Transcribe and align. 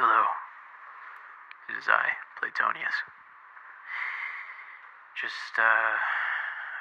Hello. 0.00 0.24
It 1.68 1.76
is 1.76 1.84
I, 1.84 2.16
Platonius. 2.40 2.96
Just, 5.12 5.52
uh, 5.60 5.92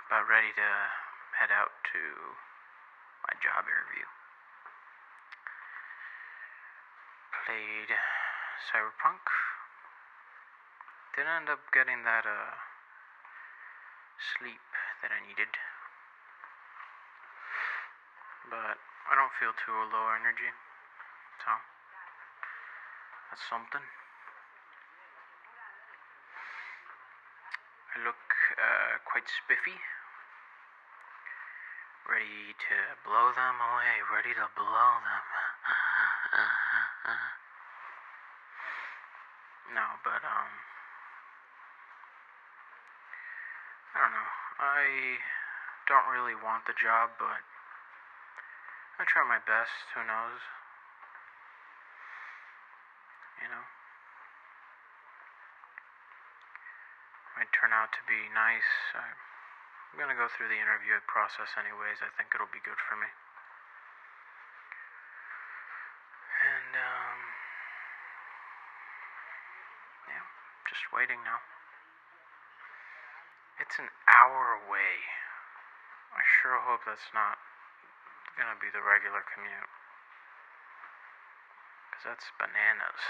about 0.08 0.24
ready 0.32 0.56
to 0.56 0.70
head 1.36 1.52
out 1.52 1.76
to 1.92 2.00
my 3.28 3.36
job 3.44 3.68
interview. 3.68 4.08
Played 7.44 7.92
Cyberpunk. 8.72 9.20
Didn't 11.20 11.44
end 11.44 11.52
up 11.52 11.60
getting 11.76 12.08
that, 12.08 12.24
uh, 12.24 12.56
sleep 14.40 14.64
that 15.04 15.12
I 15.12 15.20
needed. 15.28 15.52
But 18.48 18.80
I 18.80 19.14
don't 19.20 19.36
feel 19.36 19.52
too 19.60 19.76
low 19.76 20.08
energy. 20.16 20.56
So, 21.44 21.52
that's 23.30 23.46
something. 23.46 23.86
I 27.94 28.02
look 28.02 28.18
uh, 28.58 28.98
quite 29.06 29.30
spiffy. 29.30 29.78
Ready 32.10 32.58
to 32.58 32.78
blow 33.06 33.30
them 33.38 33.62
away. 33.62 34.02
Ready 34.10 34.34
to 34.34 34.50
blow 34.58 34.92
them. 35.06 35.26
no, 39.78 39.86
but, 40.02 40.26
um. 40.26 40.50
I 43.94 44.02
don't 44.02 44.14
know. 44.14 44.30
I 44.58 45.18
don't 45.86 46.10
really 46.10 46.36
want 46.36 46.66
the 46.66 46.74
job, 46.74 47.14
but 47.18 47.46
I 48.98 49.06
try 49.06 49.24
my 49.26 49.40
best. 49.46 49.90
Who 49.94 50.02
knows? 50.06 50.42
You 53.40 53.48
know? 53.48 53.66
Might 57.40 57.52
turn 57.56 57.72
out 57.72 57.96
to 57.96 58.02
be 58.04 58.28
nice. 58.36 58.72
I'm 58.96 59.98
gonna 59.98 60.18
go 60.18 60.28
through 60.28 60.52
the 60.52 60.60
interview 60.60 61.00
process 61.08 61.56
anyways. 61.56 62.04
I 62.04 62.12
think 62.20 62.36
it'll 62.36 62.52
be 62.52 62.62
good 62.62 62.78
for 62.84 63.00
me. 63.00 63.08
And, 66.40 66.72
um. 66.76 67.20
Yeah, 70.12 70.26
just 70.68 70.84
waiting 70.92 71.24
now. 71.24 71.40
It's 73.60 73.76
an 73.80 73.92
hour 74.08 74.60
away. 74.68 75.04
I 76.16 76.24
sure 76.40 76.60
hope 76.60 76.84
that's 76.88 77.12
not 77.14 77.40
gonna 78.36 78.60
be 78.60 78.72
the 78.72 78.84
regular 78.84 79.24
commute. 79.36 79.79
That's 82.06 82.32
bananas. 82.40 83.04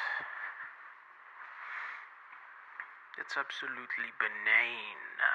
It's 3.21 3.37
absolutely 3.37 4.09
banana. 4.17 5.33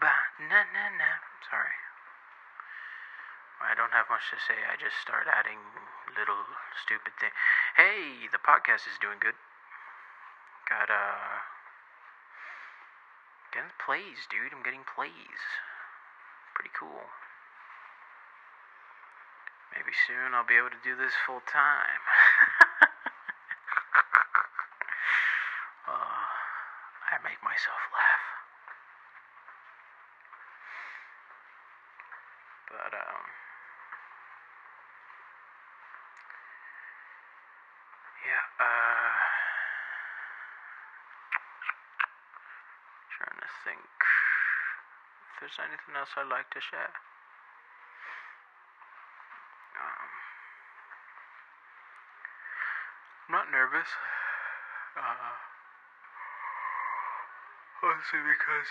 Banana. 0.00 1.10
Sorry. 1.50 1.76
I 3.60 3.74
don't 3.76 3.92
have 3.92 4.08
much 4.08 4.24
to 4.32 4.38
say. 4.40 4.56
I 4.64 4.76
just 4.80 4.96
start 5.00 5.28
adding 5.28 5.60
little 6.16 6.46
stupid 6.80 7.12
things. 7.20 7.36
Hey, 7.76 8.28
the 8.32 8.40
podcast 8.40 8.88
is 8.88 8.96
doing 9.00 9.20
good. 9.20 9.36
Got, 10.68 10.88
uh. 10.88 11.44
Getting 13.52 13.72
plays, 13.80 14.24
dude. 14.28 14.52
I'm 14.52 14.62
getting 14.64 14.84
plays. 14.84 15.42
Pretty 16.54 16.72
cool. 16.72 17.08
Maybe 19.76 19.92
soon 20.08 20.32
I'll 20.32 20.48
be 20.48 20.56
able 20.56 20.72
to 20.72 20.80
do 20.80 20.96
this 20.96 21.12
full 21.28 21.44
time. 21.52 22.00
oh, 25.84 25.92
I 27.12 27.20
make 27.20 27.36
myself 27.44 27.82
laugh. 27.92 28.24
But, 32.72 32.92
um. 32.96 33.24
Yeah, 38.24 38.64
uh. 38.64 39.12
Trying 43.12 43.40
to 43.44 43.50
think 43.68 43.84
if 45.36 45.44
there's 45.44 45.60
anything 45.60 46.00
else 46.00 46.16
I'd 46.16 46.32
like 46.32 46.48
to 46.56 46.64
share. 46.64 46.96
Um, 49.76 50.08
I'm 53.28 53.32
not 53.36 53.52
nervous. 53.66 53.90
Uh, 54.94 55.34
honestly, 57.82 58.22
because 58.22 58.68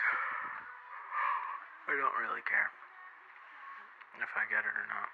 I 1.92 2.00
don't 2.00 2.16
really 2.16 2.40
care 2.48 2.72
if 4.24 4.32
I 4.40 4.48
get 4.48 4.64
it 4.64 4.72
or 4.72 4.88
not. 4.88 5.12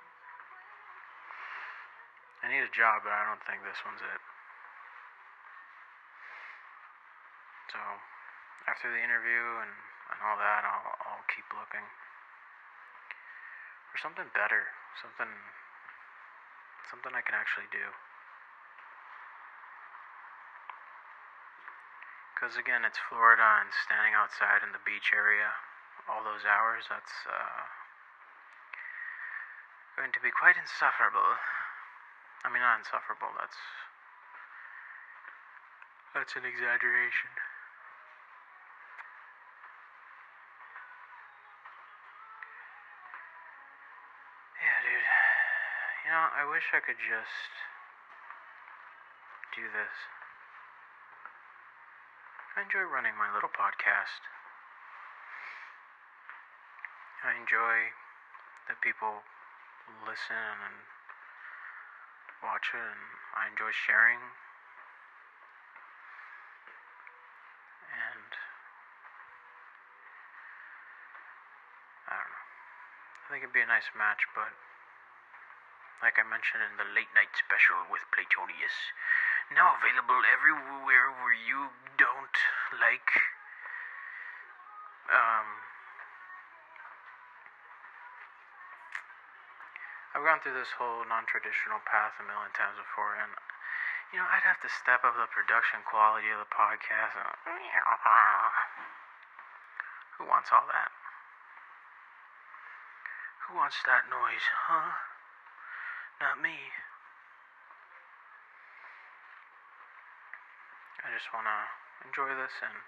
I 2.46 2.54
need 2.54 2.62
a 2.62 2.70
job, 2.70 3.02
but 3.02 3.10
I 3.10 3.26
don't 3.26 3.42
think 3.50 3.66
this 3.66 3.82
one's 3.82 4.06
it. 4.06 4.22
So, 7.74 7.82
after 8.70 8.86
the 8.94 9.02
interview 9.02 9.66
and, 9.66 9.74
and 10.14 10.20
all 10.22 10.38
that, 10.38 10.62
I'll, 10.62 10.94
I'll 11.10 11.26
keep 11.34 11.50
looking 11.58 11.90
for 13.90 13.98
something 13.98 14.30
better, 14.38 14.62
something, 15.02 15.34
something 16.94 17.18
I 17.18 17.26
can 17.26 17.34
actually 17.34 17.66
do. 17.74 17.90
Because 22.42 22.58
again, 22.58 22.82
it's 22.82 22.98
Florida 23.06 23.62
and 23.62 23.70
standing 23.86 24.18
outside 24.18 24.66
in 24.66 24.74
the 24.74 24.82
beach 24.82 25.14
area 25.14 25.54
all 26.10 26.26
those 26.26 26.42
hours, 26.42 26.90
that's 26.90 27.14
uh, 27.30 27.62
going 29.94 30.10
to 30.10 30.22
be 30.26 30.34
quite 30.34 30.58
insufferable. 30.58 31.38
I 32.42 32.50
mean, 32.50 32.66
not 32.66 32.82
insufferable, 32.82 33.30
that's. 33.38 33.62
That's 36.18 36.34
an 36.36 36.44
exaggeration. 36.44 37.32
Yeah, 44.60 44.78
dude. 44.82 45.08
You 46.04 46.10
know, 46.12 46.26
I 46.36 46.44
wish 46.50 46.68
I 46.74 46.82
could 46.82 47.00
just 47.00 47.54
do 49.56 49.64
this. 49.72 49.96
I 52.52 52.68
enjoy 52.68 52.84
running 52.84 53.16
my 53.16 53.32
little 53.32 53.48
podcast. 53.48 54.28
I 57.24 57.32
enjoy 57.40 57.96
that 58.68 58.84
people 58.84 59.24
listen 60.04 60.60
and 60.60 60.84
watch 62.44 62.76
it, 62.76 62.84
and 62.84 63.08
I 63.40 63.48
enjoy 63.48 63.72
sharing. 63.72 64.20
And 67.88 68.32
I 72.12 72.20
don't 72.20 72.36
know. 72.36 72.48
I 72.52 73.26
think 73.32 73.48
it'd 73.48 73.56
be 73.56 73.64
a 73.64 73.72
nice 73.72 73.96
match, 73.96 74.28
but 74.36 74.52
like 76.04 76.20
I 76.20 76.28
mentioned 76.28 76.68
in 76.68 76.76
the 76.76 76.90
late 76.92 77.16
night 77.16 77.32
special 77.32 77.88
with 77.88 78.04
Platonius, 78.12 78.76
now 79.56 79.76
available 79.80 80.20
everywhere 80.28 81.12
where 81.22 81.36
you 81.36 81.72
don't 82.00 82.38
like 82.80 83.12
um 85.12 85.48
I've 90.12 90.28
gone 90.28 90.44
through 90.44 90.60
this 90.60 90.76
whole 90.76 91.08
non-traditional 91.08 91.80
path 91.88 92.20
a 92.20 92.26
million 92.28 92.52
times 92.52 92.76
before 92.76 93.16
and 93.16 93.32
you 94.12 94.20
know, 94.20 94.28
I'd 94.28 94.44
have 94.44 94.60
to 94.60 94.68
step 94.68 95.08
up 95.08 95.16
the 95.16 95.32
production 95.32 95.88
quality 95.88 96.28
of 96.36 96.44
the 96.44 96.52
podcast. 96.52 97.16
And, 97.16 97.32
who 100.20 100.28
wants 100.28 100.52
all 100.52 100.68
that? 100.68 100.92
Who 103.48 103.56
wants 103.56 103.80
that 103.88 104.12
noise, 104.12 104.44
huh? 104.68 105.00
Not 106.20 106.44
me. 106.44 106.76
I 111.12 111.20
just 111.20 111.36
want 111.36 111.44
to 111.44 111.60
enjoy 112.08 112.32
this 112.40 112.56
and 112.64 112.88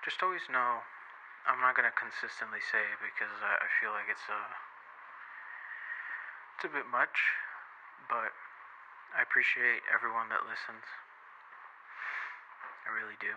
just 0.00 0.24
always 0.24 0.48
know 0.48 0.80
I'm 1.44 1.60
not 1.60 1.76
going 1.76 1.84
to 1.84 1.92
consistently 1.92 2.64
say 2.64 2.80
it 2.80 2.96
because 3.04 3.28
I, 3.44 3.60
I 3.60 3.68
feel 3.76 3.92
like 3.92 4.08
it's 4.08 4.24
a 4.24 4.40
it's 6.56 6.64
a 6.64 6.72
bit 6.72 6.88
much, 6.88 7.36
but 8.08 8.32
I 9.12 9.20
appreciate 9.20 9.84
everyone 9.92 10.32
that 10.32 10.48
listens. 10.48 10.88
I 12.88 12.96
really 12.96 13.20
do. 13.20 13.36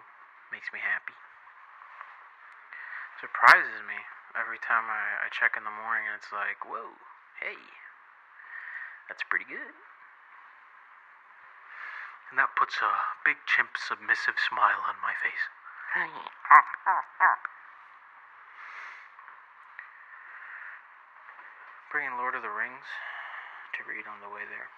Makes 0.55 0.71
me 0.71 0.79
happy. 0.79 1.19
Surprises 3.19 3.83
me 3.83 3.99
every 4.31 4.63
time 4.63 4.87
I, 4.87 5.27
I 5.27 5.27
check 5.27 5.59
in 5.59 5.67
the 5.67 5.75
morning 5.75 6.07
and 6.07 6.15
it's 6.15 6.31
like, 6.31 6.63
whoa, 6.63 6.95
hey, 7.43 7.59
that's 9.11 9.27
pretty 9.27 9.51
good. 9.51 9.75
And 12.31 12.39
that 12.39 12.55
puts 12.55 12.79
a 12.79 12.91
big 13.27 13.43
chimp 13.43 13.75
submissive 13.75 14.39
smile 14.39 14.79
on 14.87 14.95
my 15.03 15.11
face. 15.19 15.45
Bringing 21.91 22.15
Lord 22.15 22.39
of 22.39 22.41
the 22.41 22.55
Rings 22.55 22.87
to 23.75 23.83
read 23.83 24.07
on 24.07 24.23
the 24.23 24.31
way 24.31 24.47
there. 24.47 24.71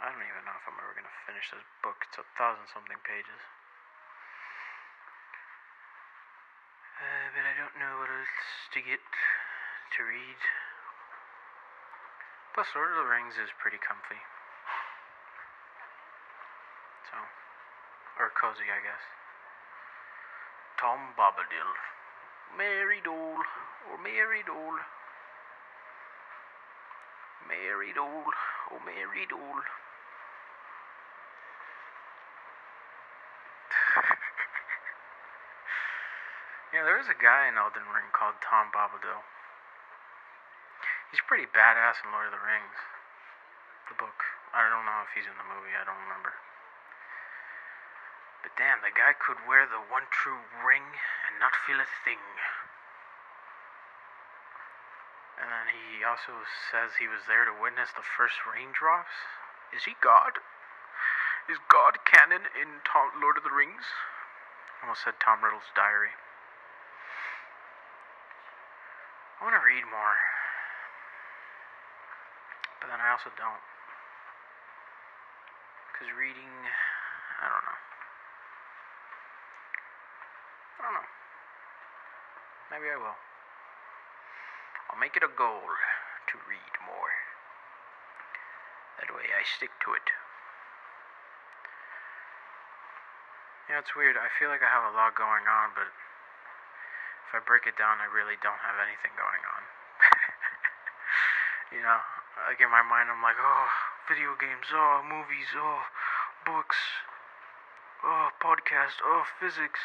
I 0.00 0.08
don't 0.08 0.24
even 0.24 0.44
know 0.48 0.56
if 0.56 0.64
I'm 0.64 0.80
ever 0.80 0.96
going 0.96 1.04
to 1.04 1.18
finish 1.28 1.52
this 1.52 1.64
book. 1.84 2.00
It's 2.08 2.16
a 2.16 2.24
thousand 2.40 2.64
something 2.72 2.96
pages. 3.04 3.42
Uh, 7.02 7.26
but 7.34 7.44
I 7.44 7.52
don't 7.58 7.74
know 7.82 7.98
what 7.98 8.06
else 8.06 8.38
to 8.72 8.80
get 8.80 9.02
to 9.02 10.00
read. 10.06 10.40
Plus, 12.54 12.68
Lord 12.78 12.94
of 12.94 13.02
the 13.02 13.08
Rings 13.10 13.34
is 13.42 13.50
pretty 13.58 13.82
comfy. 13.82 14.22
So, 17.10 17.18
or 18.21 18.21
cozy, 18.34 18.68
I 18.68 18.82
guess. 18.82 19.00
Tom 20.82 21.14
Bombadil, 21.14 21.70
Mary 22.58 22.98
Dole, 23.04 23.44
or 23.90 23.98
Mary 24.02 24.42
Dole. 24.42 24.80
Mary 27.46 27.92
Dole, 27.94 28.34
oh 28.72 28.80
Mary 28.82 29.26
Dole. 29.28 29.62
Oh, 33.92 34.02
yeah, 36.74 36.82
there 36.82 36.98
is 36.98 37.06
a 37.06 37.14
guy 37.20 37.46
in 37.46 37.60
Elden 37.60 37.84
Ring 37.92 38.08
called 38.10 38.40
Tom 38.40 38.72
Bombadil. 38.72 39.20
He's 41.12 41.20
pretty 41.28 41.44
badass 41.44 42.00
in 42.00 42.08
Lord 42.08 42.32
of 42.32 42.34
the 42.34 42.40
Rings. 42.40 42.80
The 43.92 44.00
book. 44.00 44.24
I 44.56 44.64
don't 44.72 44.88
know 44.88 45.04
if 45.04 45.12
he's 45.12 45.28
in 45.28 45.36
the 45.36 45.44
movie, 45.44 45.76
I 45.76 45.84
don't 45.84 46.00
remember. 46.08 46.32
Damn, 48.56 48.84
the 48.84 48.92
guy 48.92 49.16
could 49.16 49.40
wear 49.48 49.64
the 49.64 49.80
one 49.88 50.04
true 50.12 50.44
ring 50.60 50.84
and 51.28 51.40
not 51.40 51.56
feel 51.64 51.80
a 51.80 51.88
thing. 52.04 52.20
And 55.40 55.48
then 55.48 55.72
he 55.72 56.04
also 56.04 56.44
says 56.70 57.00
he 57.00 57.08
was 57.08 57.24
there 57.26 57.48
to 57.48 57.54
witness 57.56 57.90
the 57.96 58.04
first 58.04 58.44
raindrops. 58.44 59.16
Is 59.72 59.88
he 59.88 59.96
God? 59.98 60.38
Is 61.50 61.58
God 61.66 62.04
canon 62.04 62.46
in 62.54 62.84
Tom, 62.86 63.10
Lord 63.18 63.40
of 63.40 63.42
the 63.42 63.50
Rings? 63.50 63.88
Almost 64.84 65.02
said 65.02 65.18
Tom 65.18 65.42
Riddle's 65.42 65.72
diary. 65.74 66.14
I 69.40 69.50
want 69.50 69.58
to 69.58 69.64
read 69.66 69.82
more. 69.90 70.18
But 72.78 72.94
then 72.94 73.02
I 73.02 73.10
also 73.10 73.34
don't. 73.34 73.62
Because 75.90 76.14
reading, 76.14 76.50
I 77.42 77.50
don't 77.50 77.66
know. 77.66 77.80
I 80.72 80.80
don't 80.92 81.00
know. 81.00 81.08
Maybe 82.68 82.92
I 82.92 83.00
will. 83.00 83.16
I'll 84.92 85.00
make 85.00 85.16
it 85.16 85.24
a 85.24 85.32
goal 85.32 85.64
to 85.64 86.34
read 86.44 86.74
more. 86.84 87.12
That 89.00 89.08
way 89.08 89.24
I 89.32 89.40
stick 89.56 89.72
to 89.88 89.96
it. 89.96 90.04
You 93.68 93.76
know, 93.76 93.80
it's 93.80 93.96
weird. 93.96 94.20
I 94.20 94.28
feel 94.36 94.52
like 94.52 94.60
I 94.60 94.68
have 94.68 94.84
a 94.84 94.92
lot 94.92 95.16
going 95.16 95.48
on, 95.48 95.72
but 95.72 95.88
if 95.88 97.30
I 97.32 97.40
break 97.40 97.64
it 97.64 97.80
down, 97.80 98.04
I 98.04 98.08
really 98.12 98.36
don't 98.44 98.60
have 98.60 98.76
anything 98.84 99.16
going 99.16 99.44
on. 99.48 99.62
you 101.72 101.80
know, 101.80 102.00
like 102.44 102.60
in 102.60 102.68
my 102.68 102.84
mind, 102.84 103.08
I'm 103.08 103.24
like, 103.24 103.40
oh, 103.40 103.68
video 104.04 104.36
games, 104.36 104.68
oh, 104.76 105.00
movies, 105.08 105.48
oh, 105.56 105.88
books, 106.44 106.76
oh, 108.04 108.28
podcast, 108.44 109.00
oh, 109.00 109.24
physics. 109.40 109.80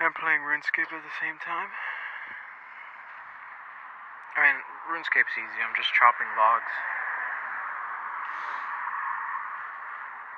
and 0.00 0.16
playing 0.16 0.40
RuneScape 0.40 0.88
at 0.88 1.04
the 1.04 1.16
same 1.20 1.36
time. 1.44 1.68
I 4.32 4.48
mean, 4.48 4.58
RuneScape's 4.88 5.36
easy. 5.36 5.60
I'm 5.60 5.76
just 5.76 5.92
chopping 5.92 6.32
logs. 6.40 6.72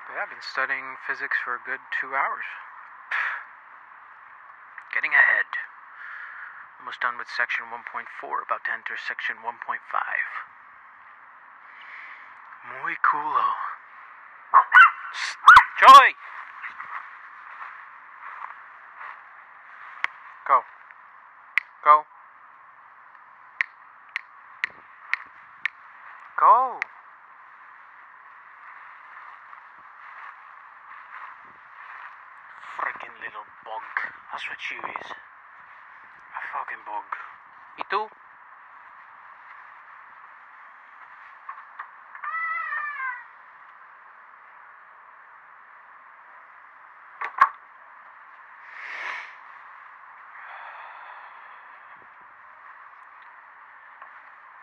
But 0.03 0.19
yeah, 0.19 0.27
I've 0.27 0.33
been 0.35 0.43
studying 0.43 0.99
physics 1.07 1.39
for 1.39 1.55
a 1.55 1.63
good 1.63 1.79
two 1.95 2.11
hours. 2.11 2.43
Getting 4.91 5.15
ahead. 5.15 5.47
Almost 6.83 6.99
done 6.99 7.15
with 7.15 7.31
section 7.31 7.71
1.4, 7.71 7.79
about 8.43 8.67
to 8.67 8.71
enter 8.75 8.99
section 8.99 9.39
1.5. 9.39 9.79
Muy 12.67 12.99
culo. 12.99 13.47
Joy! 15.79 16.11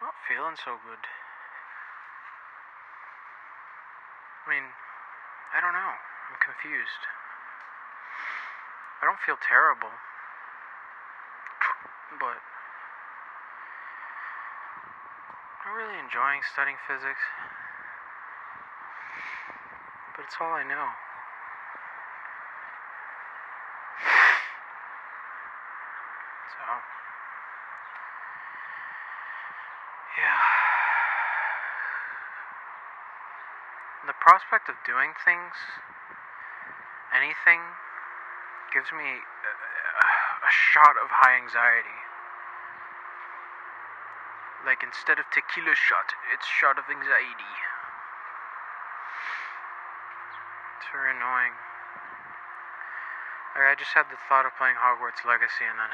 not 0.00 0.16
feeling 0.24 0.56
so 0.56 0.80
good. 0.80 1.04
I 4.46 4.50
mean, 4.50 4.64
I 5.52 5.60
don't 5.60 5.76
know. 5.76 5.92
I'm 6.32 6.40
confused. 6.40 7.04
I 9.00 9.06
don't 9.06 9.20
feel 9.20 9.36
terrible. 9.44 9.92
But 12.18 12.40
I'm 15.64 15.76
really 15.76 16.00
enjoying 16.00 16.40
studying 16.48 16.80
physics. 16.88 17.24
But 20.16 20.24
it's 20.24 20.36
all 20.40 20.56
I 20.56 20.64
know. 20.64 20.88
Prospect 34.30 34.70
of 34.70 34.78
doing 34.86 35.10
things, 35.26 35.58
anything, 37.10 37.58
gives 38.70 38.86
me 38.94 39.02
a, 39.02 39.54
a 40.46 40.52
shot 40.70 40.94
of 41.02 41.10
high 41.10 41.34
anxiety. 41.34 41.98
Like 44.62 44.86
instead 44.86 45.18
of 45.18 45.26
tequila 45.34 45.74
shot, 45.74 46.14
it's 46.30 46.46
shot 46.46 46.78
of 46.78 46.86
anxiety. 46.86 47.54
It's 50.78 50.86
very 50.94 51.10
annoying. 51.10 51.58
Like 53.58 53.66
I 53.66 53.74
just 53.74 53.90
had 53.98 54.06
the 54.14 54.20
thought 54.30 54.46
of 54.46 54.54
playing 54.54 54.78
Hogwarts 54.78 55.26
Legacy 55.26 55.66
and 55.66 55.74
then 55.74 55.90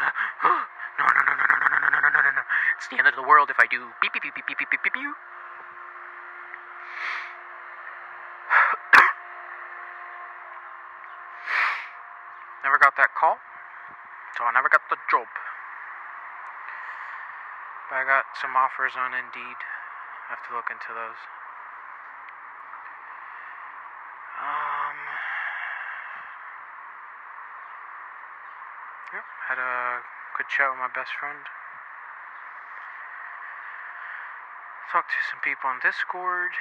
no 1.00 1.09
no 1.09 1.21
no 1.25 1.33
no 1.40 1.40
no 1.40 1.57
no 1.57 1.69
no 1.73 1.88
no 1.88 1.88
no 1.88 2.09
no 2.12 2.21
no 2.21 2.33
no 2.37 2.45
It's 2.76 2.85
the 2.93 3.00
end 3.00 3.09
of 3.09 3.16
the 3.16 3.25
world 3.25 3.49
if 3.49 3.57
I 3.57 3.64
do 3.64 3.97
beep 4.05 4.12
beep 4.12 4.28
beep 4.28 4.37
beep 4.37 4.45
beep 4.45 4.61
beep 4.61 4.69
beep 4.69 4.85
beep 4.85 4.93
beep. 4.93 5.16
Never 12.66 12.78
got 12.83 12.97
that 12.99 13.05
call, 13.16 13.40
so 14.37 14.44
I 14.44 14.52
never 14.52 14.68
got 14.68 14.85
the 14.92 15.00
job. 15.08 15.26
But 17.88 17.96
I 17.96 18.04
got 18.04 18.28
some 18.37 18.52
offers 18.52 18.92
on 18.92 19.16
Indeed. 19.16 19.58
I 20.28 20.37
have 20.37 20.44
to 20.46 20.52
look 20.52 20.68
into 20.68 20.92
those. 20.92 21.20
Um. 24.37 24.99
Yep, 29.16 29.26
had 29.49 29.58
a 29.62 30.04
good 30.37 30.50
chat 30.52 30.68
with 30.68 30.82
my 30.82 30.92
best 30.92 31.14
friend. 31.16 31.40
Talked 34.92 35.11
to 35.11 35.23
some 35.30 35.40
people 35.40 35.70
on 35.70 35.80
Discord. 35.80 36.52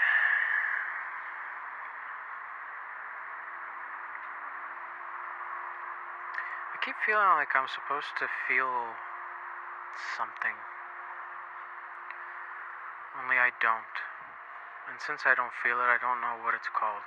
Feeling 7.06 7.38
like 7.38 7.54
I'm 7.54 7.70
supposed 7.70 8.18
to 8.18 8.26
feel 8.50 8.74
something. 10.18 10.58
Only 13.22 13.38
I 13.38 13.54
don't. 13.62 13.96
And 14.90 14.98
since 14.98 15.22
I 15.22 15.38
don't 15.38 15.54
feel 15.62 15.78
it, 15.78 15.86
I 15.86 16.02
don't 16.02 16.18
know 16.18 16.42
what 16.42 16.58
it's 16.58 16.70
called. 16.74 17.06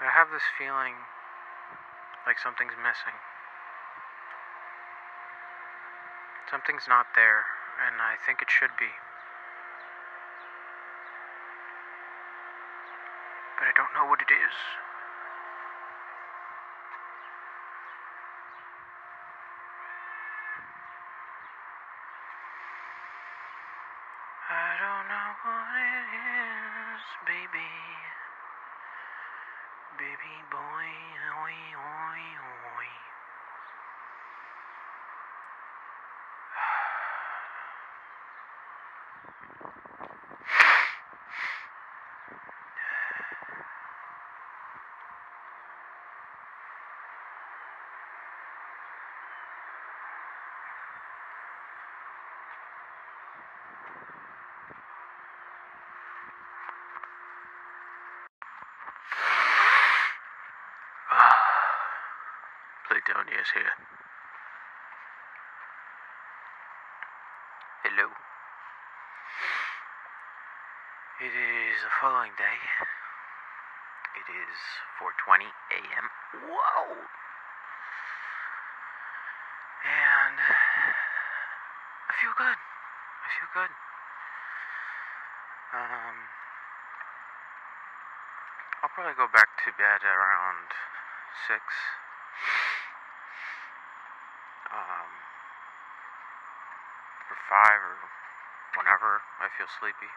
But 0.00 0.08
I 0.08 0.12
have 0.16 0.32
this 0.32 0.48
feeling 0.56 0.96
like 2.24 2.40
something's 2.40 2.76
missing. 2.80 3.16
Something's 6.48 6.88
not 6.88 7.12
there, 7.12 7.44
and 7.84 8.00
I 8.00 8.16
think 8.24 8.40
it 8.40 8.48
should 8.48 8.72
be. 8.80 8.88
But 13.60 13.68
I 13.68 13.76
don't 13.76 13.92
know 13.92 14.08
what 14.08 14.24
it 14.24 14.32
is. 14.32 14.56
I 24.48 24.80
don't 24.80 25.08
know 25.12 25.30
what 25.44 25.76
it 25.76 26.08
is, 26.16 27.04
baby. 27.28 27.68
Baby 29.98 30.34
boy, 30.50 30.88
oi, 31.44 31.56
oi, 31.76 32.22
oi. 32.80 32.88
Platonius 63.08 63.48
here. 63.56 63.72
Hello. 67.80 68.04
It 71.24 71.32
is 71.32 71.76
the 71.80 71.92
following 72.02 72.32
day. 72.36 72.58
It 74.12 74.28
is 74.28 74.56
4:20 75.00 75.48
a.m. 75.48 76.04
Whoa. 76.52 77.00
And 79.88 80.38
I 82.04 82.12
feel 82.20 82.36
good. 82.36 82.58
I 82.60 83.28
feel 83.40 83.50
good. 83.56 83.72
Um 85.72 86.16
I'll 88.84 88.92
probably 88.92 89.16
go 89.16 89.32
back 89.32 89.48
to 89.64 89.72
bed 89.80 90.04
around 90.04 90.68
6 91.48 91.56
um, 94.72 95.10
or 97.32 97.38
five 97.48 97.80
or 97.80 97.96
whenever 98.76 99.20
I 99.48 99.50
feel 99.56 99.72
sleepy. 99.80 100.12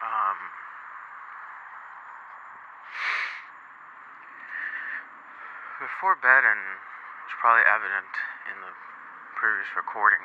um, 0.00 0.38
before 5.84 6.16
bed, 6.16 6.48
and 6.48 6.80
it's 7.28 7.36
probably 7.44 7.68
evident 7.68 8.08
in 8.48 8.56
the 8.64 8.72
previous 9.36 9.68
recording, 9.76 10.24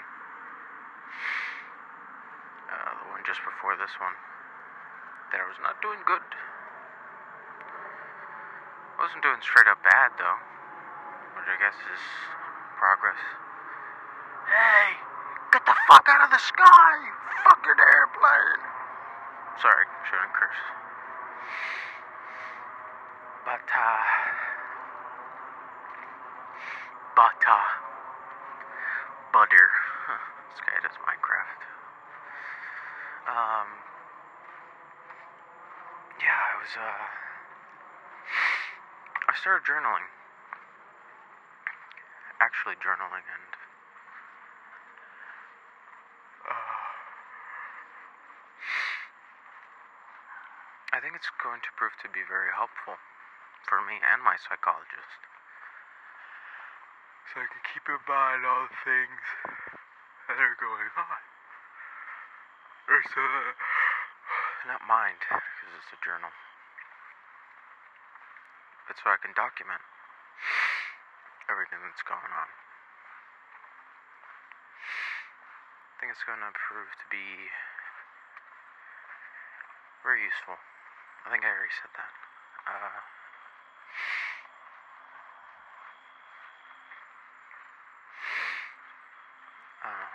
uh, 2.72 2.96
the 2.96 3.12
one 3.12 3.28
just 3.28 3.44
before 3.44 3.76
this 3.76 3.92
one, 4.00 4.16
that 5.36 5.44
I 5.44 5.48
was 5.52 5.60
not 5.60 5.84
doing 5.84 6.00
good. 6.08 6.24
I 8.96 9.04
wasn't 9.04 9.20
doing 9.20 9.44
straight 9.44 9.68
up 9.68 9.84
bad 9.84 10.16
though, 10.16 10.40
which 11.42 11.50
I 11.50 11.58
guess 11.58 11.74
is 11.74 12.04
progress. 12.78 13.18
Hey, 14.46 14.94
get 15.50 15.66
the 15.66 15.74
fuck 15.90 16.06
out 16.06 16.22
of 16.22 16.30
the 16.30 16.38
sky! 16.38 16.94
Fucking 17.50 17.82
airplane! 17.82 18.62
Sorry, 19.58 19.90
shouldn't 20.06 20.38
curse. 20.38 20.62
But, 23.42 23.66
uh. 23.66 24.02
But, 27.18 27.42
uh. 27.50 27.70
Butter. 29.34 29.70
this 30.54 30.62
guy 30.62 30.78
does 30.86 30.94
Minecraft. 31.02 31.62
Um. 33.26 33.68
Yeah, 36.22 36.38
I 36.38 36.54
was, 36.62 36.70
uh. 36.78 37.02
I 39.26 39.34
started 39.42 39.66
journaling. 39.66 40.06
Actually, 42.42 42.74
journaling, 42.82 43.22
and. 43.22 43.50
Uh, 46.50 46.82
I 50.94 51.00
think 51.00 51.11
it's 51.22 51.30
going 51.38 51.62
to 51.62 51.70
prove 51.78 51.94
to 52.02 52.10
be 52.10 52.26
very 52.26 52.50
helpful 52.50 52.98
for 53.70 53.78
me 53.86 54.02
and 54.02 54.26
my 54.26 54.42
psychologist. 54.42 55.22
So 57.30 57.46
I 57.46 57.46
can 57.46 57.62
keep 57.62 57.86
in 57.86 58.02
mind 58.10 58.42
all 58.42 58.66
the 58.66 58.82
things 58.82 59.22
that 60.26 60.42
are 60.42 60.58
going 60.58 60.90
on. 60.98 61.22
Or 62.90 63.06
so, 63.06 63.22
that, 63.22 63.54
not 64.66 64.82
mind, 64.90 65.22
because 65.22 65.70
it's 65.78 65.94
a 65.94 66.02
journal. 66.02 66.34
But 68.90 68.98
so 68.98 69.14
I 69.14 69.22
can 69.22 69.38
document 69.38 69.86
everything 71.46 71.86
that's 71.86 72.02
going 72.02 72.34
on. 72.34 72.50
I 75.86 75.94
think 76.02 76.18
it's 76.18 76.26
going 76.26 76.42
to 76.42 76.50
prove 76.50 76.90
to 76.90 77.06
be 77.14 77.54
very 80.02 80.26
useful. 80.26 80.58
I 81.26 81.30
think 81.30 81.46
I 81.46 81.50
already 81.54 81.76
said 81.78 81.94
that. 81.96 82.12
Uh, 82.66 82.98
um, 89.86 90.12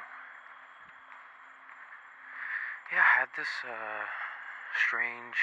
yeah, 2.92 3.04
I 3.06 3.12
had 3.22 3.30
this 3.38 3.52
uh, 3.62 4.04
strange, 4.74 5.38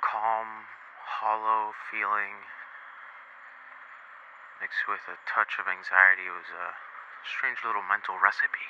calm, 0.00 0.66
hollow 1.04 1.76
feeling 1.92 2.48
mixed 4.60 4.88
with 4.88 5.04
a 5.06 5.20
touch 5.28 5.60
of 5.60 5.68
anxiety. 5.70 6.26
It 6.26 6.34
was 6.34 6.50
a 6.50 6.74
strange 7.22 7.62
little 7.62 7.84
mental 7.84 8.18
recipe. 8.18 8.66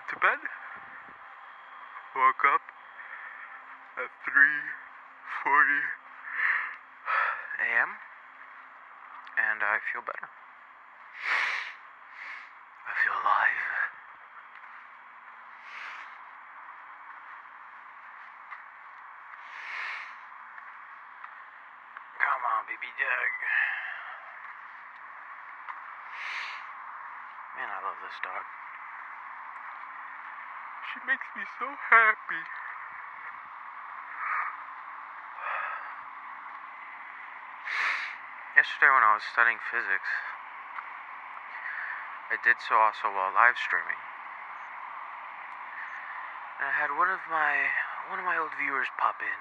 Went 0.00 0.08
to 0.08 0.16
bed, 0.16 0.40
woke 2.16 2.44
up 2.54 2.64
at 4.00 4.08
3:40 4.24 5.84
a.m. 7.60 7.90
and 9.36 9.60
I 9.60 9.76
feel 9.92 10.00
better. 10.00 10.28
I 12.88 12.92
feel 13.04 13.12
alive. 13.12 13.60
Come 22.24 22.42
on, 22.56 22.64
baby 22.64 22.88
Doug. 22.96 23.32
Man, 27.58 27.68
I 27.68 27.84
love 27.84 28.00
this 28.00 28.16
dog. 28.24 28.59
She 30.90 30.98
makes 31.06 31.22
me 31.38 31.46
so 31.54 31.70
happy. 31.70 32.42
Yesterday, 38.58 38.90
when 38.90 39.06
I 39.06 39.14
was 39.14 39.22
studying 39.30 39.62
physics, 39.70 40.10
I 42.34 42.42
did 42.42 42.58
so 42.66 42.74
also 42.74 43.06
while 43.06 43.30
live 43.30 43.54
streaming. 43.54 44.02
And 46.58 46.66
I 46.66 46.74
had 46.74 46.90
one 46.98 47.06
of 47.06 47.22
my 47.30 47.70
one 48.10 48.18
of 48.18 48.26
my 48.26 48.34
old 48.34 48.50
viewers 48.58 48.90
pop 48.98 49.22
in. 49.22 49.40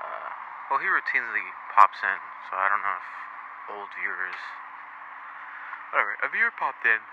Uh, 0.00 0.28
well, 0.72 0.80
he 0.80 0.88
routinely 0.88 1.44
pops 1.76 2.00
in, 2.00 2.20
so 2.48 2.56
I 2.56 2.72
don't 2.72 2.80
know 2.80 2.96
if 2.96 3.08
old 3.76 3.92
viewers. 3.92 4.40
Whatever, 5.92 6.16
a 6.24 6.32
viewer 6.32 6.52
popped 6.56 6.88
in. 6.88 7.04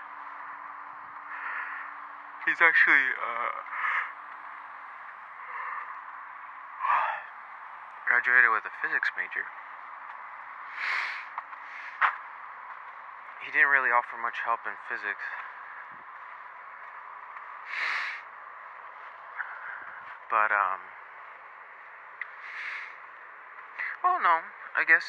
He's 2.46 2.62
actually 2.62 3.10
uh, 3.18 3.58
graduated 8.06 8.54
with 8.54 8.62
a 8.62 8.70
physics 8.78 9.10
major. 9.18 9.42
He 13.42 13.50
didn't 13.50 13.66
really 13.66 13.90
offer 13.90 14.14
much 14.14 14.38
help 14.46 14.62
in 14.62 14.78
physics. 14.86 15.26
But, 20.30 20.54
um. 20.54 20.78
Well, 24.06 24.22
no. 24.22 24.46
I 24.78 24.86
guess, 24.86 25.06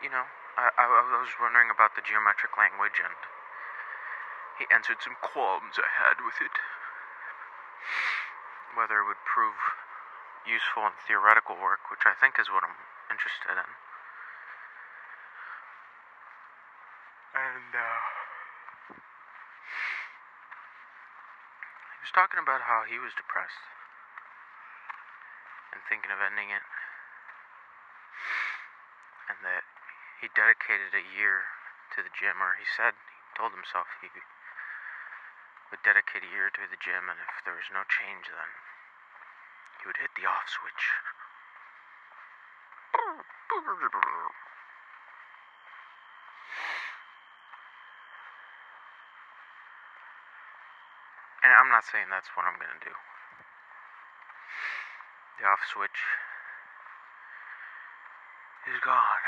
you 0.00 0.08
know, 0.08 0.24
I, 0.56 0.72
I 0.72 1.20
was 1.20 1.36
wondering 1.36 1.68
about 1.68 1.92
the 2.00 2.00
geometric 2.00 2.56
language 2.56 2.96
and 2.96 3.35
he 4.58 4.64
answered 4.72 5.04
some 5.04 5.16
qualms 5.20 5.76
I 5.76 5.88
had 5.88 6.24
with 6.24 6.40
it. 6.40 6.56
Whether 8.72 9.04
it 9.04 9.08
would 9.08 9.20
prove 9.24 9.56
useful 10.48 10.86
in 10.88 10.94
theoretical 11.04 11.56
work, 11.56 11.90
which 11.90 12.06
I 12.06 12.14
think 12.16 12.38
is 12.40 12.48
what 12.48 12.64
I'm 12.64 12.78
interested 13.10 13.52
in. 13.52 13.68
And, 17.36 17.72
uh. 17.76 18.00
He 22.00 22.08
was 22.08 22.14
talking 22.14 22.40
about 22.40 22.64
how 22.64 22.86
he 22.86 22.96
was 22.96 23.12
depressed 23.12 23.66
and 25.74 25.82
thinking 25.84 26.14
of 26.14 26.22
ending 26.22 26.48
it. 26.48 26.64
And 29.28 29.42
that 29.42 29.66
he 30.22 30.30
dedicated 30.32 30.94
a 30.94 31.02
year 31.02 31.50
to 31.92 32.00
the 32.00 32.14
gym, 32.14 32.40
or 32.40 32.56
he 32.56 32.64
said, 32.64 32.94
he 32.96 33.18
told 33.36 33.52
himself 33.52 33.90
he 34.00 34.08
would 35.70 35.82
dedicate 35.82 36.22
a 36.22 36.30
year 36.30 36.50
to 36.50 36.62
the 36.70 36.78
gym, 36.78 37.10
and 37.10 37.18
if 37.18 37.42
there 37.42 37.54
was 37.54 37.66
no 37.74 37.82
change, 37.90 38.30
then 38.30 38.50
he 39.82 39.90
would 39.90 39.98
hit 39.98 40.14
the 40.14 40.26
off 40.26 40.46
switch. 40.46 40.84
And 51.42 51.50
I'm 51.54 51.70
not 51.70 51.86
saying 51.86 52.10
that's 52.10 52.30
what 52.34 52.46
I'm 52.46 52.58
gonna 52.58 52.82
do. 52.82 52.94
The 55.38 55.46
off 55.46 55.62
switch 55.66 56.00
is 58.70 58.78
gone. 58.82 59.24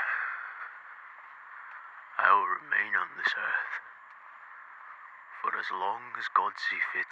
I 2.18 2.34
will 2.34 2.46
remain 2.46 2.98
on 2.98 3.14
this 3.14 3.30
earth 3.38 3.87
for 5.48 5.56
as 5.56 5.72
long 5.72 6.12
as 6.20 6.28
God 6.36 6.52
sees 6.60 6.84
fit, 6.92 7.08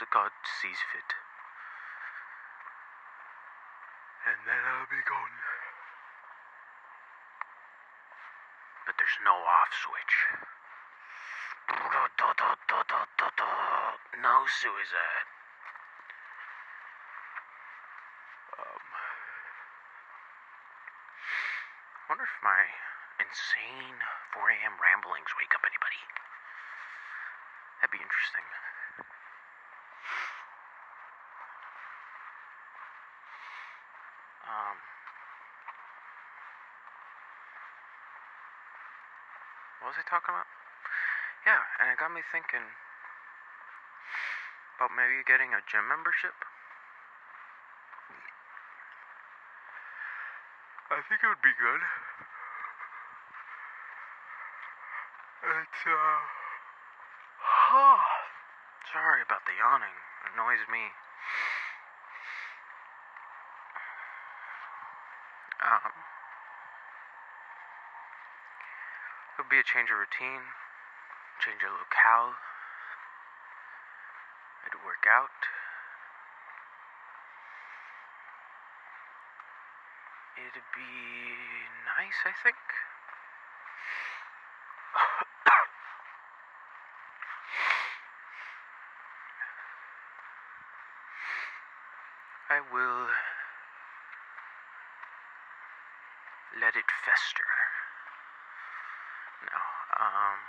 so 0.00 0.08
God 0.08 0.32
sees 0.60 0.80
fit. 0.88 1.12
And 4.24 4.40
then 4.48 4.56
I'll 4.56 4.88
be 4.88 5.04
gone. 5.04 5.36
But 8.88 8.96
there's 8.96 9.20
no 9.20 9.36
off 9.36 9.68
switch. 9.84 10.16
No 14.16 14.36
suicide. 14.48 15.28
Um, 18.56 18.84
I 21.84 22.16
wonder 22.16 22.24
if 22.24 22.36
my 22.40 22.64
insane 23.20 24.00
4 24.32 24.56
a.m. 24.56 24.72
ramblings 24.80 25.28
wake 25.36 25.52
up 25.52 25.60
anybody. 25.68 26.17
That'd 27.78 27.94
be 27.94 28.02
interesting. 28.02 28.42
Um, 34.50 34.76
what 39.78 39.94
was 39.94 39.98
I 39.98 40.04
talking 40.10 40.34
about? 40.34 40.50
Yeah, 41.46 41.62
and 41.78 41.94
it 41.94 41.98
got 42.02 42.10
me 42.10 42.26
thinking 42.34 42.66
about 44.74 44.90
maybe 44.98 45.22
getting 45.22 45.54
a 45.54 45.62
gym 45.70 45.86
membership. 45.86 46.34
I 50.90 50.98
think 51.06 51.22
it 51.22 51.28
would 51.30 51.44
be 51.46 51.54
good. 51.54 51.82
It's, 55.46 55.82
uh. 55.86 56.37
Sorry 57.68 59.20
about 59.20 59.44
the 59.44 59.52
yawning. 59.60 59.92
It 60.24 60.32
annoys 60.32 60.64
me. 60.72 60.88
Um. 65.60 65.92
It 69.36 69.44
would 69.44 69.52
be 69.52 69.60
a 69.60 69.68
change 69.68 69.92
of 69.92 70.00
routine, 70.00 70.48
change 71.44 71.60
of 71.60 71.76
locale. 71.76 72.40
It'd 74.64 74.80
work 74.80 75.04
out. 75.04 75.28
It'd 80.40 80.72
be 80.72 80.88
nice, 81.84 82.24
I 82.24 82.32
think. 82.32 82.56
I 92.58 92.60
will 92.74 93.06
let 96.58 96.74
it 96.74 96.90
fester. 97.06 97.46
No, 99.46 99.62
um. 99.94 100.42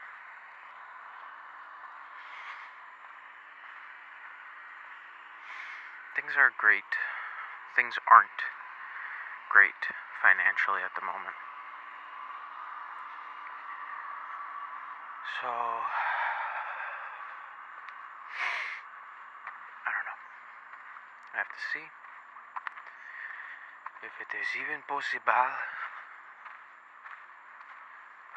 Things 6.15 6.33
are 6.33 6.49
great. 6.57 6.97
Things 7.75 7.93
aren't 8.09 8.41
great 9.53 9.93
financially 10.25 10.81
at 10.81 10.97
the 10.97 11.05
moment. 11.05 11.37
So. 15.45 15.47
I 19.85 19.93
don't 19.93 20.07
know. 20.09 20.19
I 21.37 21.37
have 21.37 21.38
to 21.49 21.57
see 21.73 21.87
if 24.05 24.13
it 24.21 24.31
is 24.31 24.49
even 24.61 24.85
possible 24.87 25.33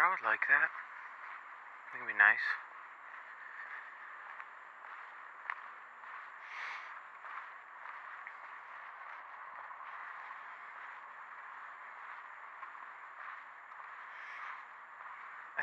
I 0.00 0.08
would 0.10 0.24
like 0.24 0.42
that. 0.48 0.70
I 0.72 1.86
think 1.92 2.02
it'd 2.02 2.16
be 2.16 2.18
nice. 2.18 2.46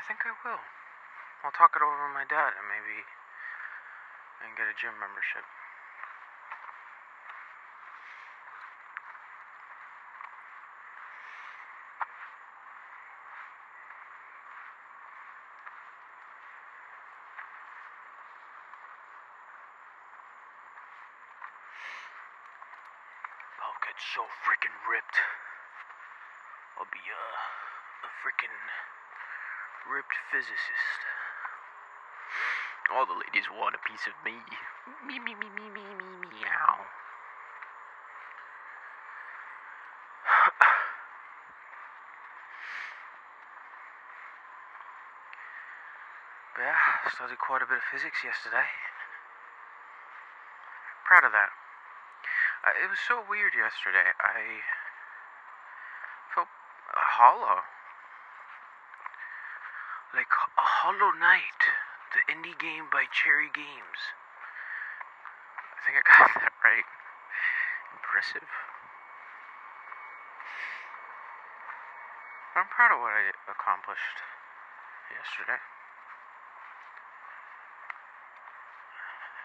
think 0.08 0.24
I 0.24 0.32
will. 0.48 0.64
I'll 1.44 1.52
talk 1.52 1.76
it 1.76 1.84
over 1.84 1.92
with 2.08 2.16
my 2.16 2.24
dad 2.24 2.56
and 2.56 2.64
maybe 2.72 3.04
and 4.40 4.56
get 4.56 4.64
a 4.64 4.76
gym 4.80 4.96
membership. 4.96 5.44
I'll 23.60 23.80
get 23.84 24.00
so 24.16 24.24
freaking 24.48 24.72
ripped. 24.88 25.20
I'll 26.80 26.88
be 26.88 27.04
a, 27.04 27.24
a 28.08 28.10
freaking 28.24 28.56
ripped 30.10 30.26
physicist. 30.34 30.98
All 32.90 33.06
the 33.06 33.14
ladies 33.14 33.46
want 33.54 33.78
a 33.78 33.82
piece 33.86 34.10
of 34.10 34.18
me. 34.26 34.34
Me, 35.06 35.22
me, 35.22 35.38
me, 35.38 35.46
me, 35.54 35.70
me, 35.70 35.78
me, 35.86 36.26
meow. 36.26 36.82
but 46.56 46.62
yeah, 46.66 46.74
studied 47.14 47.38
quite 47.38 47.62
a 47.62 47.70
bit 47.70 47.78
of 47.78 47.86
physics 47.94 48.26
yesterday. 48.26 48.66
Proud 51.06 51.22
of 51.22 51.30
that. 51.30 51.54
Uh, 52.66 52.74
it 52.82 52.90
was 52.90 52.98
so 53.06 53.22
weird 53.22 53.54
yesterday. 53.54 54.10
I 54.18 54.66
felt 56.34 56.50
hollow. 56.90 57.62
Like 60.10 60.26
a 60.26 60.66
Hollow 60.82 61.14
Knight, 61.22 61.62
the 62.10 62.18
indie 62.34 62.58
game 62.58 62.90
by 62.90 63.06
Cherry 63.14 63.46
Games. 63.54 64.00
I 65.70 65.78
think 65.86 66.02
I 66.02 66.02
got 66.02 66.34
that 66.42 66.50
right. 66.66 66.88
Impressive. 67.94 68.50
I'm 72.58 72.66
proud 72.74 72.90
of 72.90 72.98
what 72.98 73.14
I 73.14 73.30
accomplished 73.46 74.18
yesterday. 75.14 75.62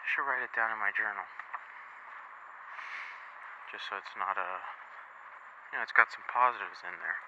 I 0.01 0.04
should 0.10 0.25
write 0.25 0.41
it 0.41 0.49
down 0.58 0.73
in 0.73 0.82
my 0.82 0.89
journal. 0.97 1.30
Just 3.69 3.86
so 3.86 4.01
it's 4.01 4.17
not 4.17 4.34
a. 4.41 4.65
You 5.69 5.78
know, 5.78 5.86
it's 5.86 5.93
got 5.93 6.10
some 6.10 6.25
positives 6.25 6.82
in 6.82 6.97
there 7.06 7.21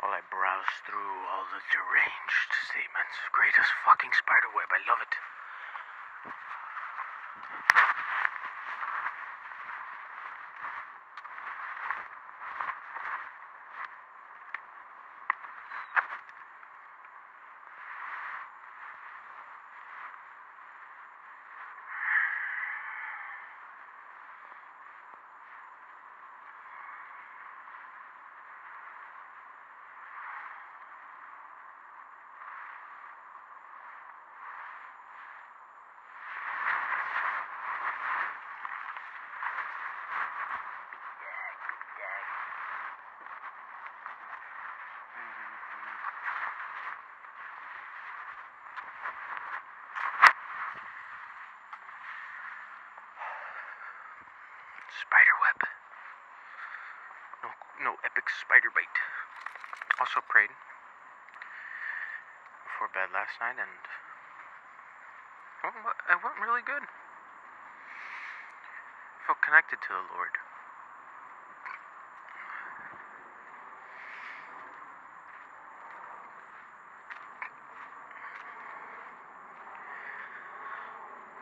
while 0.00 0.16
I 0.16 0.24
browse 0.32 0.74
through 0.88 1.14
all 1.28 1.44
the 1.52 1.60
deranged 1.68 2.52
statements. 2.72 3.16
Greatest 3.36 3.68
fucking 3.84 4.12
spiderweb, 4.16 4.72
I 4.72 4.80
love 4.88 5.00
it. 5.04 5.12
Spiderweb. 55.00 55.60
No, 57.40 57.48
no 57.80 57.92
epic 58.04 58.28
spider 58.28 58.68
bite. 58.68 59.00
Also 59.96 60.20
prayed 60.28 60.52
before 62.68 62.92
bed 62.92 63.08
last 63.12 63.32
night, 63.40 63.56
and 63.56 63.72
it 65.64 66.18
went 66.20 66.36
really 66.44 66.60
good. 66.60 66.84
felt 69.26 69.40
connected 69.40 69.78
to 69.80 69.88
the 69.88 70.04
Lord. 70.12 70.34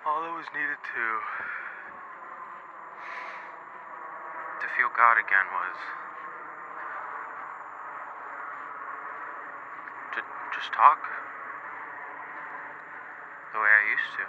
All 0.07 0.23
that 0.23 0.35
was 0.35 0.47
needed 0.55 0.79
to 0.79 1.67
feel 4.76 4.90
God 4.96 5.16
again 5.16 5.48
was 5.54 5.78
to 10.16 10.20
just 10.52 10.72
talk 10.72 11.00
the 13.52 13.59
way 13.61 13.72
I 13.72 13.85
used 13.94 14.12
to. 14.18 14.24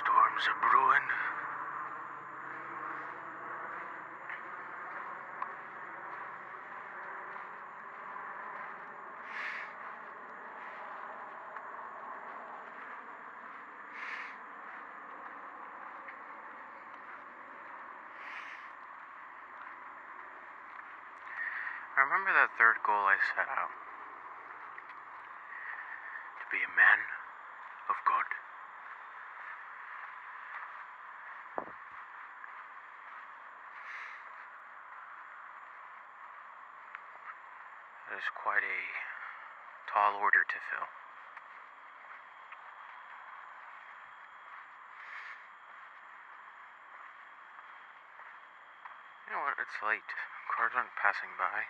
Storms 0.00 0.42
are 0.50 0.60
brewing. 0.70 1.33
Remember 22.14 22.30
that 22.30 22.54
third 22.54 22.78
goal 22.86 23.10
I 23.10 23.18
set 23.34 23.50
out 23.50 23.74
to 26.38 26.44
be 26.46 26.62
a 26.62 26.70
man 26.78 27.00
of 27.90 27.98
God. 28.06 28.22
That 38.06 38.22
is 38.22 38.30
quite 38.38 38.62
a 38.62 38.80
tall 39.90 40.14
order 40.22 40.46
to 40.46 40.58
fill. 40.70 40.86
You 49.26 49.34
know 49.34 49.42
what? 49.42 49.58
It's 49.58 49.82
late. 49.82 50.06
Cars 50.54 50.70
aren't 50.78 50.94
passing 50.94 51.34
by. 51.34 51.66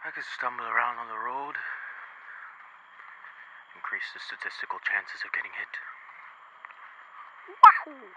I 0.00 0.10
could 0.10 0.24
stumble 0.24 0.64
around 0.64 0.96
on 0.96 1.08
the 1.12 1.20
road, 1.20 1.60
increase 3.76 4.08
the 4.16 4.20
statistical 4.20 4.80
chances 4.80 5.20
of 5.20 5.32
getting 5.36 5.52
hit. 5.52 5.74
Wahoo! 7.60 8.08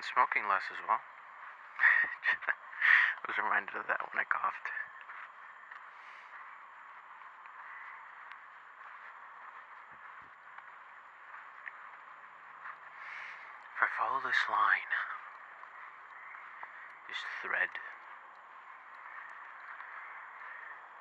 and 0.00 0.08
smoking 0.08 0.48
less 0.48 0.64
as 0.72 0.80
well. 0.88 0.96
I 3.20 3.24
was 3.28 3.36
reminded 3.36 3.76
of 3.76 3.84
that 3.84 4.00
when 4.08 4.16
I 4.16 4.24
coughed. 4.24 4.72
If 13.76 13.92
This 14.30 14.46
line, 14.46 14.92
this 17.10 17.18
thread, 17.42 17.66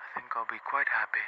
I 0.01 0.17
think 0.17 0.33
I'll 0.33 0.49
be 0.49 0.57
quite 0.65 0.89
happy. 0.89 1.21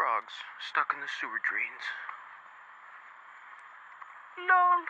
Frogs 0.00 0.32
stuck 0.64 0.94
in 0.96 1.00
the 1.04 1.12
sewer 1.20 1.36
drains. 1.44 1.84
LOL. 4.48 4.80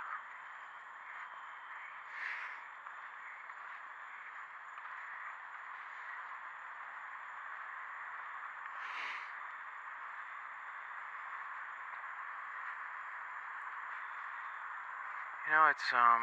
You 15.42 15.50
know, 15.58 15.66
it's, 15.74 15.90
um. 15.90 16.22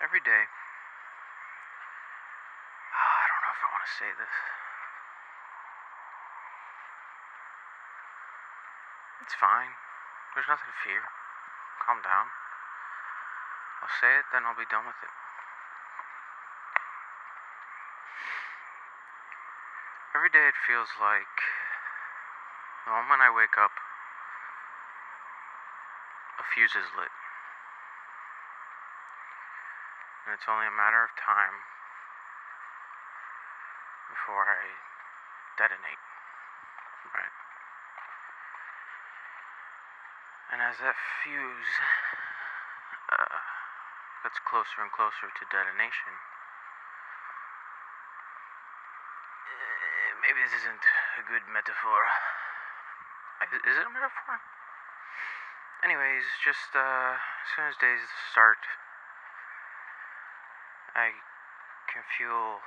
Every 0.00 0.24
day. 0.24 0.44
Ah, 2.96 2.96
I 2.96 3.24
don't 3.28 3.44
know 3.44 3.52
if 3.52 3.60
I 3.60 3.71
want 3.82 3.90
to 3.90 3.98
say 3.98 4.14
this. 4.14 4.36
It's 9.26 9.34
fine. 9.34 9.74
There's 10.38 10.46
nothing 10.46 10.70
to 10.70 10.78
fear. 10.86 11.02
Calm 11.82 11.98
down. 12.06 12.30
I'll 13.82 13.90
say 13.98 14.22
it, 14.22 14.30
then 14.30 14.46
I'll 14.46 14.54
be 14.54 14.70
done 14.70 14.86
with 14.86 14.94
it. 15.02 15.10
Every 20.14 20.30
day 20.30 20.46
it 20.46 20.54
feels 20.62 20.94
like 21.02 21.34
the 22.86 22.94
moment 22.94 23.18
I 23.18 23.34
wake 23.34 23.58
up, 23.58 23.74
a 26.38 26.46
fuse 26.54 26.78
is 26.78 26.86
lit. 26.94 27.10
And 30.22 30.38
it's 30.38 30.46
only 30.46 30.70
a 30.70 30.74
matter 30.78 31.02
of 31.02 31.10
time 31.18 31.66
before 34.22 34.46
I 34.46 34.70
detonate. 35.58 35.98
Right? 37.10 37.34
And 40.54 40.62
as 40.62 40.78
that 40.78 40.94
fuse 40.94 41.74
uh, 43.10 43.42
gets 44.22 44.38
closer 44.46 44.78
and 44.78 44.94
closer 44.94 45.26
to 45.26 45.42
detonation, 45.50 46.14
uh, 49.42 50.10
maybe 50.22 50.38
this 50.46 50.54
isn't 50.54 50.86
a 51.18 51.26
good 51.26 51.42
metaphor. 51.50 52.06
Is, 53.42 53.74
it 53.74 53.82
a 53.82 53.90
metaphor? 53.90 54.38
Anyways, 55.82 56.22
just 56.46 56.70
uh, 56.78 57.18
as 57.18 57.48
soon 57.58 57.66
as 57.66 57.74
days 57.74 58.06
start, 58.30 58.62
I 60.94 61.10
can 61.90 62.06
feel 62.06 62.62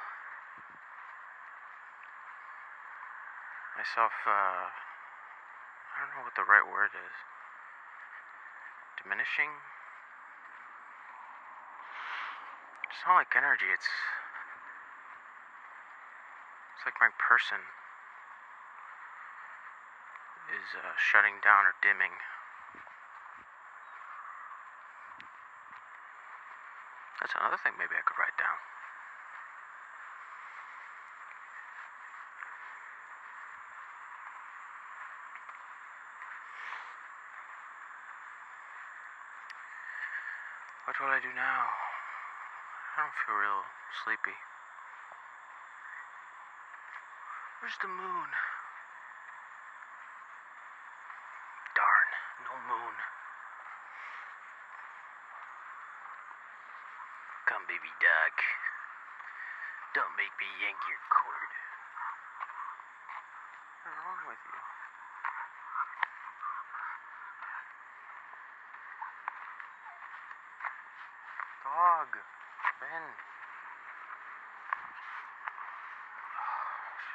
myself, 3.76 4.16
uh, 4.24 4.72
I 4.72 5.96
don't 6.00 6.12
know 6.16 6.24
what 6.24 6.36
the 6.40 6.48
right 6.48 6.64
word 6.64 6.96
is. 6.96 7.16
Diminishing? 9.04 9.52
It's 12.90 13.04
not 13.04 13.20
like 13.20 13.36
energy, 13.36 13.68
it's. 13.72 13.92
It's 16.76 16.84
like 16.88 16.96
my 17.04 17.12
person 17.20 17.60
is 20.56 20.68
uh, 20.80 20.96
shutting 20.96 21.44
down 21.44 21.68
or 21.68 21.76
dimming. 21.84 22.16
That's 27.20 27.36
another 27.36 27.60
thing 27.60 27.76
maybe 27.76 27.96
I 28.00 28.04
could 28.08 28.20
write 28.20 28.38
down. 28.40 28.60
What 40.96 41.12
will 41.12 41.16
I 41.16 41.20
do 41.20 41.28
now? 41.36 41.64
I 42.96 43.04
don't 43.04 43.12
feel 43.28 43.36
real 43.36 43.68
sleepy. 44.08 44.32
Where's 47.60 47.76
the 47.84 47.92
moon? 47.92 48.30
Darn, 51.76 52.10
no 52.48 52.56
moon. 52.72 52.96
Come, 57.52 57.68
baby 57.68 57.92
duck. 58.00 58.38
Don't 60.00 60.16
make 60.16 60.32
me 60.40 60.48
yank 60.64 60.80
your 60.88 61.04
cord. 61.12 61.52
What's 63.84 64.00
wrong 64.00 64.24
with 64.32 64.40
you? 64.48 64.64
Dog. 71.76 72.08
Ben. 72.80 73.06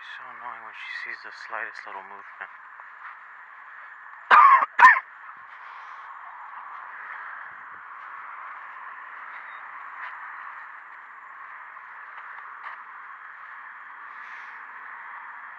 She's 0.01 0.17
so 0.17 0.25
annoying 0.33 0.65
when 0.65 0.73
she 0.73 0.93
sees 1.05 1.21
the 1.21 1.35
slightest 1.45 1.85
little 1.85 2.01
movement. 2.09 2.53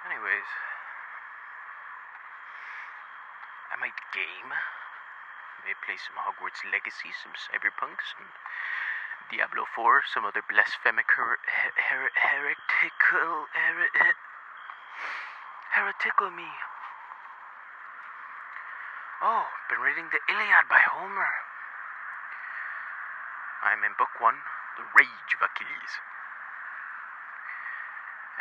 Anyways, 0.10 0.49
I 3.69 3.77
might 3.77 3.93
game. 4.10 4.49
May 5.69 5.77
play 5.86 6.01
some 6.01 6.17
Hogwarts 6.17 6.65
Legacy, 6.65 7.13
some 7.21 7.38
Cyberpunk, 7.38 8.01
some 8.10 8.25
Diablo 9.30 9.69
4, 9.69 10.01
some 10.10 10.25
other 10.25 10.41
blasphemic 10.41 11.13
her- 11.13 11.38
her- 11.45 11.77
her- 11.77 12.12
heretical 12.17 13.45
her- 13.54 13.89
her- 14.01 14.30
heretical 15.71 16.29
me. 16.31 16.47
Oh, 19.23 19.47
been 19.69 19.79
reading 19.79 20.10
the 20.12 20.19
Iliad 20.27 20.67
by 20.67 20.84
Homer. 20.84 21.31
I'm 23.63 23.86
in 23.86 23.93
book 23.95 24.12
one, 24.19 24.41
The 24.75 24.84
Rage 24.97 25.31
of 25.38 25.41
Achilles. 25.45 25.93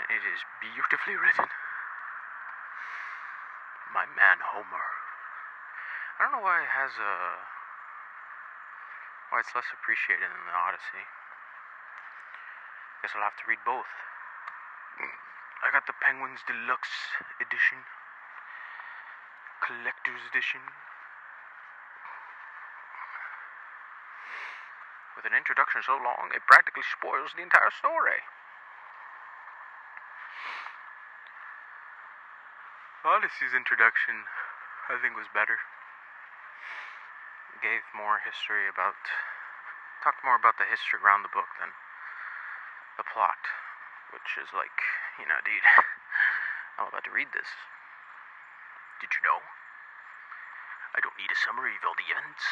And 0.01 0.09
it 0.11 0.25
is 0.25 0.41
beautifully 0.59 1.15
written. 1.15 1.47
My 3.93 4.09
man 4.17 4.41
Homer. 4.41 4.87
I 6.19 6.25
don't 6.25 6.33
know 6.35 6.45
why 6.45 6.65
it 6.65 6.73
has 6.73 6.97
a. 6.97 7.13
why 9.29 9.45
it's 9.45 9.53
less 9.55 9.69
appreciated 9.77 10.25
than 10.25 10.45
the 10.49 10.57
Odyssey. 10.57 11.05
Guess 13.03 13.13
I'll 13.15 13.29
have 13.29 13.37
to 13.39 13.47
read 13.49 13.61
both. 13.65 13.89
Hmm. 14.97 15.30
I 15.61 15.69
got 15.73 15.87
the 15.87 15.97
Penguins 16.01 16.41
Deluxe 16.49 16.93
Edition, 17.39 17.85
Collector's 19.61 20.25
Edition, 20.33 20.65
with 25.15 25.29
an 25.29 25.37
introduction 25.37 25.85
so 25.85 26.01
long 26.01 26.33
it 26.33 26.41
practically 26.49 26.83
spoils 26.87 27.37
the 27.37 27.45
entire 27.45 27.69
story. 27.77 28.25
Odyssey's 33.05 33.57
introduction, 33.57 34.29
I 34.93 35.01
think, 35.01 35.17
was 35.17 35.29
better. 35.33 35.57
Gave 37.65 37.85
more 37.93 38.21
history 38.25 38.69
about. 38.69 38.97
talked 40.05 40.25
more 40.25 40.37
about 40.37 40.57
the 40.57 40.65
history 40.69 41.01
around 41.01 41.25
the 41.25 41.33
book 41.33 41.49
than 41.61 41.73
the 42.97 43.05
plot. 43.05 43.41
Which 44.13 44.37
is 44.41 44.53
like, 44.57 44.81
you 45.19 45.27
know, 45.27 45.41
dude, 45.43 45.67
I'm 46.79 46.87
about 46.87 47.03
to 47.05 47.13
read 47.15 47.33
this. 47.35 47.49
Did 49.01 49.11
you 49.11 49.23
know? 49.25 49.41
I 50.95 51.01
don't 51.01 51.17
need 51.17 51.31
a 51.33 51.39
summary 51.47 51.75
of 51.75 51.83
all 51.87 51.97
the 51.97 52.07
events. 52.07 52.45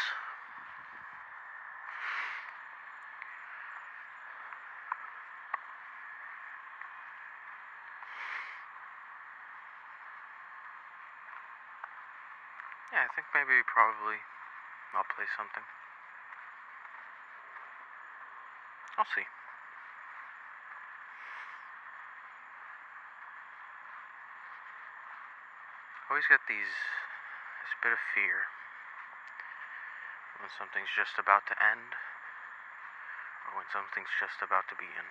Yeah, 12.93 13.05
I 13.05 13.11
think 13.13 13.29
maybe 13.37 13.61
probably 13.69 14.17
I'll 14.97 15.07
play 15.15 15.29
something. 15.37 15.63
I'll 18.97 19.07
see. 19.15 19.29
always 26.09 26.25
got 26.25 26.41
these 26.49 26.73
this 27.61 27.75
bit 27.85 27.93
of 27.93 28.01
fear 28.17 28.49
when 30.41 30.49
something's 30.57 30.89
just 30.97 31.21
about 31.21 31.45
to 31.45 31.53
end 31.61 31.93
or 33.45 33.61
when 33.61 33.69
something's 33.69 34.09
just 34.17 34.41
about 34.41 34.65
to 34.73 34.77
begin. 34.81 35.05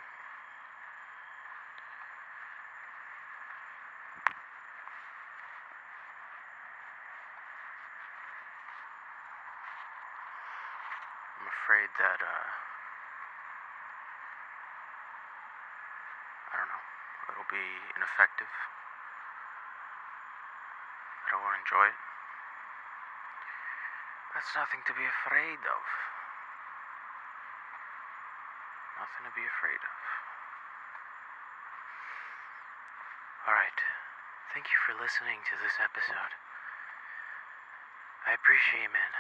I'm 11.37 11.45
afraid 11.45 11.93
that 12.01 12.25
uh 12.25 12.49
I 16.49 16.53
don't 16.57 16.71
know, 16.73 16.85
it'll 17.37 17.53
be 17.53 17.69
ineffective. 17.93 18.49
That's 24.37 24.53
nothing 24.53 24.85
to 24.85 24.93
be 24.93 25.01
afraid 25.01 25.61
of. 25.65 25.83
Nothing 29.01 29.25
to 29.25 29.33
be 29.33 29.41
afraid 29.41 29.81
of. 29.81 29.97
Alright. 33.49 33.81
Thank 34.53 34.69
you 34.69 34.77
for 34.85 34.93
listening 35.01 35.41
to 35.41 35.55
this 35.57 35.73
episode. 35.81 36.33
I 38.29 38.37
appreciate 38.37 38.85
it, 38.85 38.93
man. 38.93 39.13